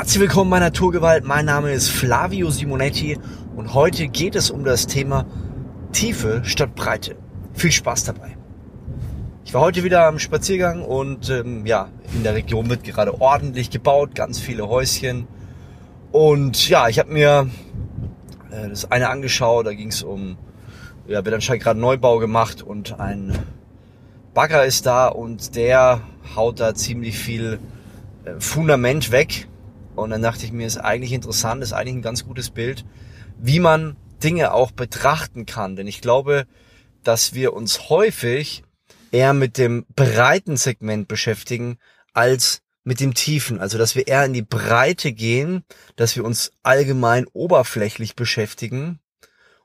[0.00, 1.24] Herzlich willkommen bei Naturgewalt.
[1.24, 3.18] Mein Name ist Flavio Simonetti
[3.54, 5.26] und heute geht es um das Thema
[5.92, 7.16] Tiefe statt Breite.
[7.52, 8.34] Viel Spaß dabei.
[9.44, 13.68] Ich war heute wieder am Spaziergang und ähm, ja, in der Region wird gerade ordentlich
[13.68, 15.28] gebaut, ganz viele Häuschen.
[16.12, 17.50] Und ja, ich habe mir
[18.50, 20.38] äh, das eine angeschaut, da ging es um,
[21.08, 23.38] ja, wird anscheinend gerade Neubau gemacht und ein
[24.32, 26.00] Bagger ist da und der
[26.34, 27.58] haut da ziemlich viel
[28.24, 29.46] äh, Fundament weg
[30.00, 32.84] und dann dachte ich mir, ist eigentlich interessant, ist eigentlich ein ganz gutes Bild,
[33.38, 35.76] wie man Dinge auch betrachten kann.
[35.76, 36.46] Denn ich glaube,
[37.02, 38.62] dass wir uns häufig
[39.10, 41.78] eher mit dem breiten Segment beschäftigen
[42.12, 43.60] als mit dem tiefen.
[43.60, 45.64] Also, dass wir eher in die Breite gehen,
[45.96, 49.00] dass wir uns allgemein oberflächlich beschäftigen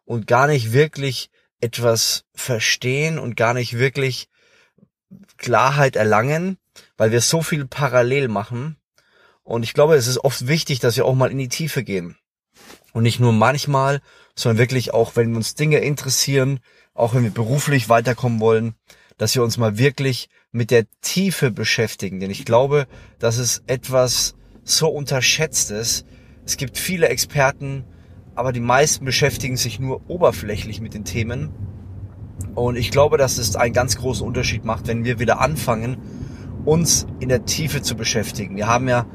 [0.04, 1.29] und gar nicht wirklich
[1.62, 4.29] etwas verstehen und gar nicht wirklich
[5.38, 6.57] Klarheit erlangen,
[6.98, 8.77] weil wir so viel parallel machen
[9.45, 12.17] und ich glaube, es ist oft wichtig, dass wir auch mal in die Tiefe gehen.
[12.94, 14.02] Und nicht nur manchmal,
[14.35, 16.60] sondern wirklich auch, wenn uns Dinge interessieren,
[16.96, 18.74] auch wenn wir beruflich weiterkommen wollen,
[19.18, 22.20] dass wir uns mal wirklich mit der Tiefe beschäftigen.
[22.20, 22.87] Denn ich glaube,
[23.20, 26.05] dass es etwas so unterschätztes.
[26.43, 27.84] Es gibt viele Experten,
[28.34, 31.52] aber die meisten beschäftigen sich nur oberflächlich mit den Themen.
[32.55, 35.98] Und ich glaube, dass es einen ganz großen Unterschied macht, wenn wir wieder anfangen,
[36.65, 38.55] uns in der Tiefe zu beschäftigen.
[38.55, 39.05] Wir haben ja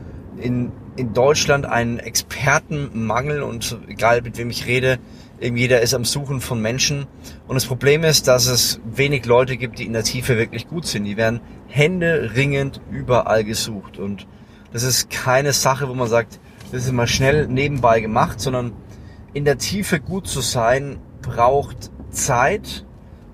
[0.41, 4.99] in, in Deutschland einen Expertenmangel und egal mit wem ich rede,
[5.41, 7.07] jeder ist am Suchen von Menschen.
[7.49, 10.87] Und das Problem ist, dass es wenig Leute gibt, die in der Tiefe wirklich gut
[10.87, 11.05] sind.
[11.05, 13.99] Die werden händeringend überall gesucht.
[13.99, 14.27] Und
[14.73, 16.41] das ist keine Sache, wo man sagt,
[16.73, 18.73] das ist mal schnell nebenbei gemacht, sondern
[19.33, 22.85] in der Tiefe gut zu sein, braucht Zeit,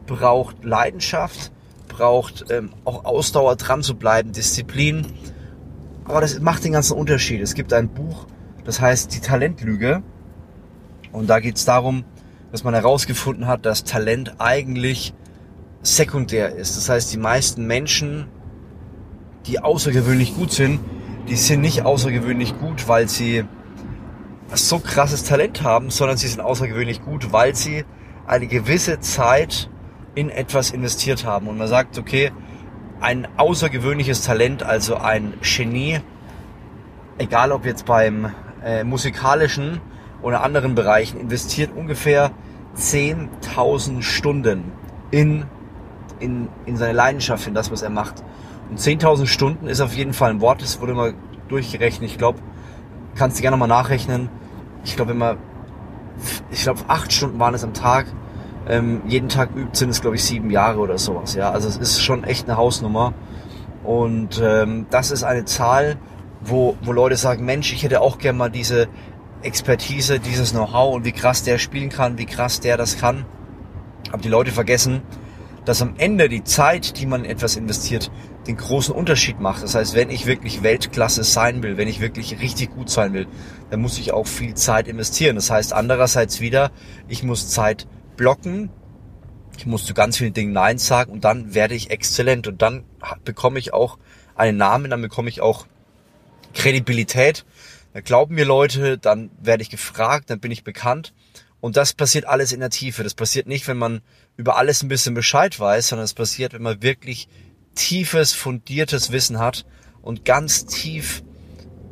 [0.06, 1.50] braucht Leidenschaft,
[1.88, 5.06] braucht ähm, auch Ausdauer dran zu bleiben, Disziplin
[6.08, 7.40] aber das macht den ganzen Unterschied.
[7.40, 8.26] Es gibt ein Buch,
[8.64, 10.02] das heißt Die Talentlüge.
[11.12, 12.04] Und da geht es darum,
[12.52, 15.14] dass man herausgefunden hat, dass Talent eigentlich
[15.82, 16.76] sekundär ist.
[16.76, 18.28] Das heißt, die meisten Menschen,
[19.46, 20.80] die außergewöhnlich gut sind,
[21.28, 23.44] die sind nicht außergewöhnlich gut, weil sie
[24.52, 27.84] so krasses Talent haben, sondern sie sind außergewöhnlich gut, weil sie
[28.26, 29.70] eine gewisse Zeit
[30.14, 31.48] in etwas investiert haben.
[31.48, 32.32] Und man sagt, okay,
[33.00, 36.00] ein außergewöhnliches Talent, also ein Genie,
[37.18, 38.32] egal ob jetzt beim
[38.64, 39.80] äh, musikalischen
[40.22, 42.30] oder anderen Bereichen, investiert ungefähr
[42.76, 44.72] 10.000 Stunden
[45.10, 45.44] in,
[46.20, 48.22] in, in seine Leidenschaft, in das, was er macht.
[48.70, 51.14] Und 10.000 Stunden ist auf jeden Fall ein Wort, das wurde mal
[51.48, 52.10] durchgerechnet.
[52.10, 52.40] Ich glaube,
[53.14, 54.28] kannst du gerne mal nachrechnen.
[54.84, 55.36] Ich glaube immer,
[56.50, 58.06] ich glaube, acht Stunden waren es am Tag
[58.68, 61.34] ähm, jeden Tag übt, sind es glaube ich sieben Jahre oder sowas.
[61.34, 63.14] Ja, also es ist schon echt eine Hausnummer.
[63.84, 65.96] Und ähm, das ist eine Zahl,
[66.40, 68.88] wo, wo Leute sagen, Mensch, ich hätte auch gern mal diese
[69.42, 73.24] Expertise, dieses Know-how und wie krass der spielen kann, wie krass der das kann.
[74.10, 75.02] Aber die Leute vergessen,
[75.64, 78.10] dass am Ende die Zeit, die man in etwas investiert,
[78.46, 79.62] den großen Unterschied macht.
[79.62, 83.26] Das heißt, wenn ich wirklich Weltklasse sein will, wenn ich wirklich richtig gut sein will,
[83.70, 85.36] dann muss ich auch viel Zeit investieren.
[85.36, 86.70] Das heißt andererseits wieder,
[87.08, 88.70] ich muss Zeit blocken.
[89.58, 92.84] Ich muss zu ganz vielen Dingen Nein sagen und dann werde ich exzellent und dann
[93.24, 93.98] bekomme ich auch
[94.34, 95.66] einen Namen, dann bekomme ich auch
[96.54, 97.44] Kredibilität.
[97.94, 101.14] Dann glauben mir Leute, dann werde ich gefragt, dann bin ich bekannt.
[101.60, 103.02] Und das passiert alles in der Tiefe.
[103.02, 104.02] Das passiert nicht, wenn man
[104.36, 107.28] über alles ein bisschen Bescheid weiß, sondern es passiert, wenn man wirklich
[107.74, 109.64] tiefes, fundiertes Wissen hat
[110.02, 111.22] und ganz tief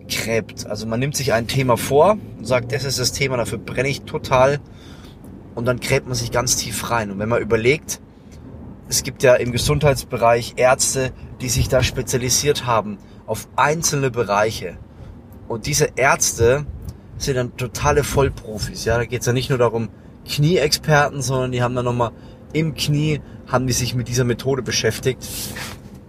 [0.09, 0.67] gräbt.
[0.67, 3.89] Also man nimmt sich ein Thema vor und sagt, das ist das Thema, dafür brenne
[3.89, 4.61] ich total
[5.55, 7.11] und dann gräbt man sich ganz tief rein.
[7.11, 8.01] Und wenn man überlegt,
[8.89, 14.79] es gibt ja im Gesundheitsbereich Ärzte, die sich da spezialisiert haben auf einzelne Bereiche.
[15.49, 16.67] Und diese Ärzte
[17.17, 18.85] sind dann totale Vollprofis.
[18.85, 19.89] Ja, da geht es ja nicht nur darum,
[20.27, 22.13] Knieexperten, sondern die haben dann nochmal
[22.53, 25.27] im Knie, haben die sich mit dieser Methode beschäftigt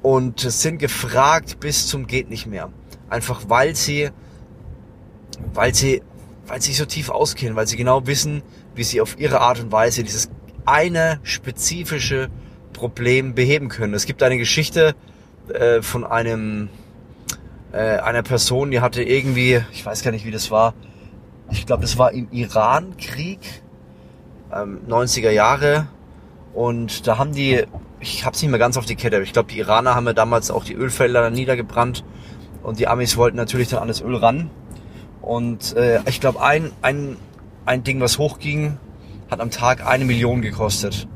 [0.02, 2.72] und sind gefragt bis zum geht nicht mehr.
[3.10, 4.10] Einfach weil sie,
[5.54, 6.02] weil sie,
[6.48, 8.42] weil sie so tief auskennen, weil sie genau wissen,
[8.76, 10.30] wie sie auf ihre Art und Weise dieses
[10.66, 12.30] eine spezifische
[12.74, 13.94] Problem beheben können.
[13.94, 14.96] Es gibt eine Geschichte
[15.54, 16.70] äh, von einem
[17.72, 20.74] äh, einer Person, die hatte irgendwie, ich weiß gar nicht, wie das war.
[21.52, 23.40] Ich glaube, das war im Iran-Krieg,
[24.54, 25.88] ähm, 90er Jahre.
[26.54, 27.64] Und da haben die,
[28.00, 30.08] ich habe es nicht mehr ganz auf die Kette, aber ich glaube, die Iraner haben
[30.08, 32.04] ja damals auch die Ölfelder niedergebrannt.
[32.64, 34.50] Und die Amis wollten natürlich dann an das Öl ran.
[35.22, 37.18] Und äh, ich glaube, ein, ein
[37.66, 38.78] ein Ding, was hochging,
[39.30, 41.08] hat am Tag eine Million gekostet.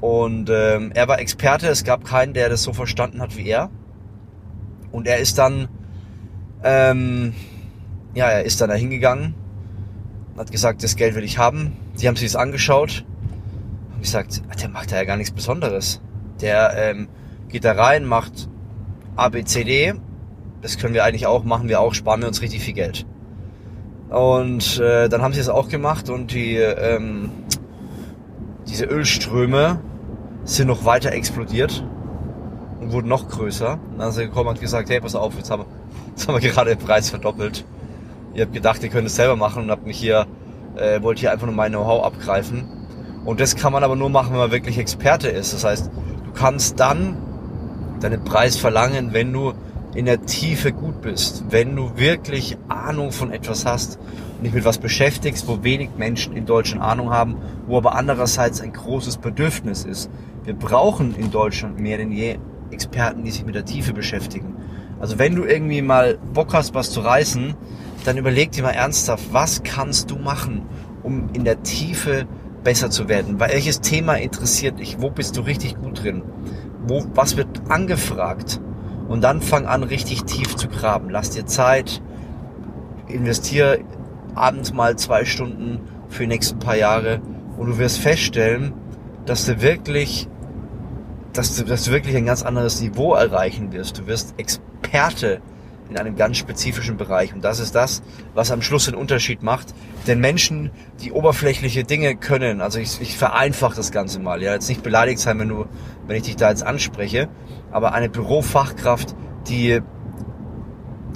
[0.00, 3.70] Und ähm, er war Experte, es gab keinen, der das so verstanden hat wie er.
[4.92, 5.68] Und er ist dann,
[6.62, 7.34] ähm,
[8.14, 9.34] ja, er ist dann da hingegangen,
[10.36, 11.76] hat gesagt, das Geld will ich haben.
[11.98, 13.04] Die haben sich das angeschaut
[13.94, 16.00] und gesagt, der macht da ja gar nichts Besonderes.
[16.40, 17.08] Der ähm,
[17.48, 18.48] geht da rein, macht
[19.16, 19.94] ABCD,
[20.60, 23.06] das können wir eigentlich auch, machen wir auch, sparen wir uns richtig viel Geld.
[24.10, 27.30] Und äh, dann haben sie es auch gemacht und die ähm,
[28.68, 29.80] diese Ölströme
[30.44, 31.84] sind noch weiter explodiert
[32.80, 33.78] und wurden noch größer.
[33.92, 35.66] Und dann sind sie gekommen und gesagt, hey, pass auf, jetzt haben wir,
[36.10, 37.64] jetzt haben wir gerade den Preis verdoppelt.
[38.34, 40.26] Ihr habt gedacht, ihr könnt es selber machen und habt mich hier,
[40.76, 42.68] äh, wollt hier einfach nur mein Know-how abgreifen.
[43.24, 45.52] Und das kann man aber nur machen, wenn man wirklich Experte ist.
[45.52, 45.90] Das heißt,
[46.24, 47.16] du kannst dann
[48.00, 49.54] deinen Preis verlangen, wenn du
[49.96, 53.98] in der Tiefe gut bist, wenn du wirklich Ahnung von etwas hast
[54.36, 58.60] und dich mit was beschäftigst, wo wenig Menschen in Deutschland Ahnung haben, wo aber andererseits
[58.60, 60.10] ein großes Bedürfnis ist.
[60.44, 62.36] Wir brauchen in Deutschland mehr denn je
[62.70, 64.54] Experten, die sich mit der Tiefe beschäftigen.
[65.00, 67.54] Also wenn du irgendwie mal Bock hast, was zu reißen,
[68.04, 70.66] dann überleg dir mal ernsthaft, was kannst du machen,
[71.02, 72.26] um in der Tiefe
[72.62, 73.40] besser zu werden?
[73.40, 75.00] Welches Thema interessiert dich?
[75.00, 76.22] Wo bist du richtig gut drin?
[76.86, 78.60] Wo, was wird angefragt?
[79.08, 81.10] Und dann fang an, richtig tief zu graben.
[81.10, 82.02] Lass dir Zeit,
[83.08, 83.80] investiere
[84.34, 87.20] abends mal zwei Stunden für die nächsten paar Jahre
[87.56, 88.72] und du wirst feststellen,
[89.24, 90.28] dass du wirklich,
[91.32, 93.98] dass du, dass du wirklich ein ganz anderes Niveau erreichen wirst.
[93.98, 95.40] Du wirst Experte
[95.88, 97.34] in einem ganz spezifischen Bereich.
[97.34, 98.02] Und das ist das,
[98.34, 99.74] was am Schluss den Unterschied macht.
[100.06, 104.68] Denn Menschen, die oberflächliche Dinge können, also ich, ich vereinfache das Ganze mal, ja, jetzt
[104.68, 105.66] nicht beleidigt sein, wenn du,
[106.06, 107.28] wenn ich dich da jetzt anspreche,
[107.70, 109.14] aber eine Bürofachkraft,
[109.48, 109.80] die,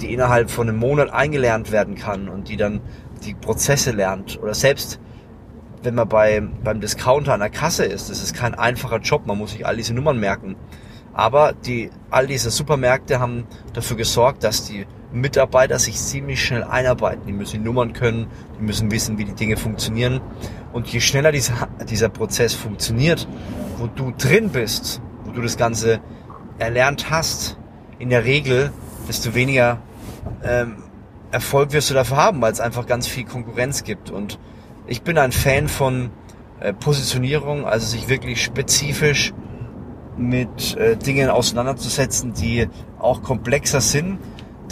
[0.01, 2.81] die innerhalb von einem Monat eingelernt werden kann und die dann
[3.23, 4.99] die Prozesse lernt oder selbst
[5.83, 9.37] wenn man bei, beim Discounter an der Kasse ist, das ist kein einfacher Job, man
[9.37, 10.55] muss sich all diese Nummern merken.
[11.13, 17.23] Aber die, all diese Supermärkte haben dafür gesorgt, dass die Mitarbeiter sich ziemlich schnell einarbeiten.
[17.27, 18.27] Die müssen Nummern können,
[18.57, 20.21] die müssen wissen, wie die Dinge funktionieren.
[20.71, 23.27] Und je schneller dieser, dieser Prozess funktioniert,
[23.77, 25.99] wo du drin bist, wo du das Ganze
[26.59, 27.57] erlernt hast,
[27.99, 28.71] in der Regel,
[29.07, 29.79] desto weniger
[30.43, 30.77] ähm,
[31.31, 34.09] Erfolg wirst du dafür haben, weil es einfach ganz viel Konkurrenz gibt.
[34.09, 34.39] Und
[34.87, 36.09] ich bin ein Fan von
[36.59, 39.33] äh, Positionierung, also sich wirklich spezifisch
[40.17, 42.67] mit äh, Dingen auseinanderzusetzen, die
[42.99, 44.19] auch komplexer sind,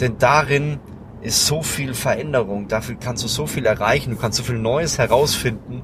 [0.00, 0.78] denn darin
[1.22, 4.98] ist so viel Veränderung, dafür kannst du so viel erreichen, du kannst so viel Neues
[4.98, 5.82] herausfinden,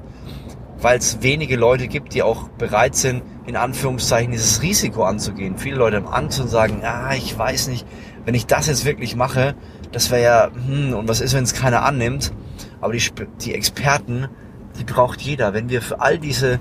[0.79, 5.57] weil es wenige Leute gibt, die auch bereit sind, in Anführungszeichen dieses Risiko anzugehen.
[5.57, 7.85] Viele Leute haben Angst und sagen, ah, ich weiß nicht,
[8.25, 9.55] wenn ich das jetzt wirklich mache,
[9.91, 12.33] das wäre ja, hm, und was ist, wenn es keiner annimmt?
[12.81, 13.01] Aber die,
[13.41, 14.27] die Experten,
[14.79, 15.53] die braucht jeder.
[15.53, 16.59] Wenn wir für all diese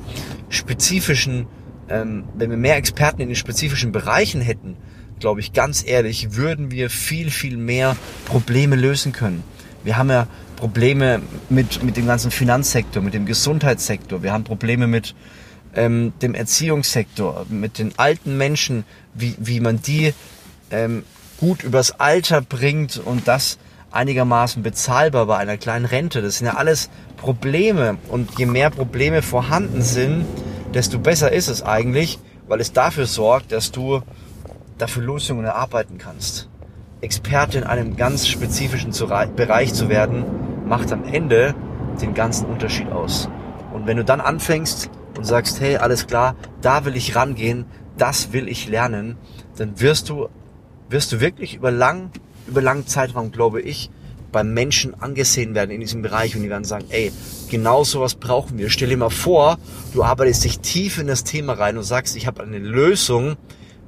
[0.49, 1.47] spezifischen
[1.89, 4.77] ähm, wenn wir mehr Experten in den spezifischen Bereichen hätten,
[5.21, 7.97] glaube ich, ganz ehrlich, würden wir viel, viel mehr
[8.27, 9.43] Probleme lösen können.
[9.83, 14.23] Wir haben ja Probleme mit, mit dem ganzen Finanzsektor, mit dem Gesundheitssektor.
[14.23, 15.15] Wir haben Probleme mit
[15.75, 18.85] ähm, dem Erziehungssektor, mit den alten Menschen,
[19.15, 20.13] wie, wie man die
[20.71, 21.05] ähm,
[21.39, 23.59] gut übers Alter bringt und das
[23.91, 26.23] einigermaßen bezahlbar bei einer kleinen Rente.
[26.23, 27.99] Das sind ja alles Probleme.
[28.09, 30.25] Und je mehr Probleme vorhanden sind,
[30.77, 32.19] desto besser ist es eigentlich,
[32.49, 34.03] weil es dafür sorgt, dass du
[34.77, 36.51] dafür Lösungen erarbeiten kannst.
[37.01, 38.93] Experte in einem ganz spezifischen
[39.37, 40.25] Bereich zu werden,
[40.67, 41.55] macht am Ende
[42.03, 43.31] den ganzen Unterschied aus.
[43.73, 47.65] Und wenn du dann anfängst und sagst, hey, alles klar, da will ich rangehen,
[47.97, 49.17] das will ich lernen,
[49.57, 50.29] dann wirst du,
[50.91, 52.11] wirst du wirklich über lang,
[52.47, 53.91] über langen Zeitraum, glaube ich,
[54.31, 57.13] beim Menschen angesehen werden in diesem Bereich und die werden sagen, ey,
[57.49, 58.71] genau sowas brauchen wir.
[58.71, 59.59] Stell dir mal vor,
[59.93, 63.37] du arbeitest dich tief in das Thema rein und sagst, ich habe eine Lösung,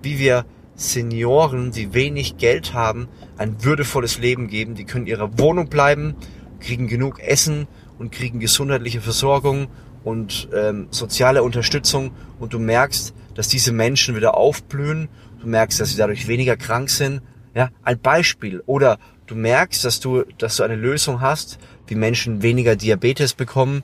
[0.02, 4.74] wie wir Senioren, die wenig Geld haben, ein würdevolles Leben geben.
[4.74, 6.14] Die können in ihrer Wohnung bleiben,
[6.60, 7.66] kriegen genug Essen
[7.98, 9.68] und kriegen gesundheitliche Versorgung
[10.04, 15.08] und ähm, soziale Unterstützung und du merkst, dass diese Menschen wieder aufblühen,
[15.40, 17.22] du merkst, dass sie dadurch weniger krank sind.
[17.58, 18.62] Ja, ein Beispiel.
[18.66, 23.82] Oder du merkst, dass du, dass du eine Lösung hast, wie Menschen weniger Diabetes bekommen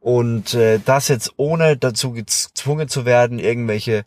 [0.00, 4.06] und äh, das jetzt ohne dazu gezwungen zu werden, irgendwelche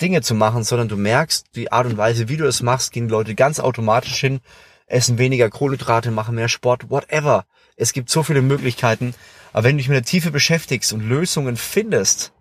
[0.00, 3.10] Dinge zu machen, sondern du merkst, die Art und Weise, wie du es machst, gehen
[3.10, 4.40] Leute ganz automatisch hin,
[4.86, 7.44] essen weniger Kohlenhydrate, machen mehr Sport, whatever.
[7.76, 9.14] Es gibt so viele Möglichkeiten.
[9.52, 12.32] Aber wenn du dich mit der Tiefe beschäftigst und Lösungen findest,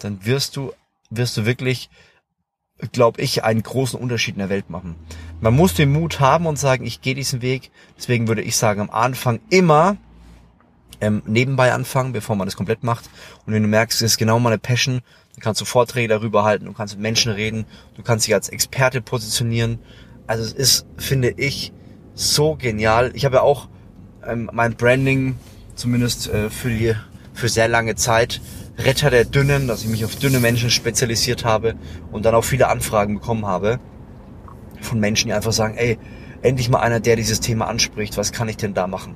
[0.00, 0.72] dann wirst du,
[1.10, 1.88] wirst du wirklich
[2.92, 4.96] glaube ich, einen großen Unterschied in der Welt machen.
[5.40, 7.70] Man muss den Mut haben und sagen, ich gehe diesen Weg.
[7.96, 9.96] Deswegen würde ich sagen, am Anfang immer
[11.00, 13.10] ähm, nebenbei anfangen, bevor man das komplett macht.
[13.46, 15.00] Und wenn du merkst, es ist genau meine Passion,
[15.34, 18.48] dann kannst du Vorträge darüber halten, du kannst mit Menschen reden, du kannst dich als
[18.48, 19.78] Experte positionieren.
[20.26, 21.72] Also es ist, finde ich,
[22.14, 23.10] so genial.
[23.14, 23.68] Ich habe ja auch
[24.26, 25.36] ähm, mein Branding,
[25.74, 26.94] zumindest äh, für, die,
[27.32, 28.40] für sehr lange Zeit,
[28.78, 31.74] Retter der Dünnen, dass ich mich auf dünne Menschen spezialisiert habe
[32.10, 33.78] und dann auch viele Anfragen bekommen habe
[34.80, 35.98] von Menschen, die einfach sagen, ey,
[36.42, 39.14] endlich mal einer, der dieses Thema anspricht, was kann ich denn da machen?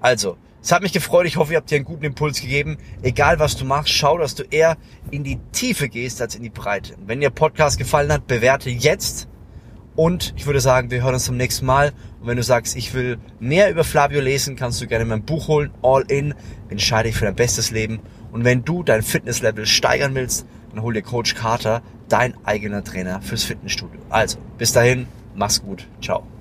[0.00, 2.78] Also, es hat mich gefreut, ich hoffe, ihr habt dir einen guten Impuls gegeben.
[3.02, 4.78] Egal was du machst, schau, dass du eher
[5.10, 6.94] in die Tiefe gehst als in die Breite.
[7.06, 9.28] wenn dir Podcast gefallen hat, bewerte jetzt.
[9.96, 11.92] Und ich würde sagen, wir hören uns zum nächsten Mal.
[12.20, 15.48] Und wenn du sagst, ich will mehr über Flavio lesen, kannst du gerne mein Buch
[15.48, 16.34] holen, All In,
[16.68, 18.00] entscheide dich für dein bestes Leben.
[18.32, 23.22] Und wenn du dein Fitnesslevel steigern willst, dann hol dir Coach Carter, dein eigener Trainer
[23.22, 24.00] fürs Fitnessstudio.
[24.08, 25.86] Also, bis dahin, mach's gut.
[26.02, 26.33] Ciao.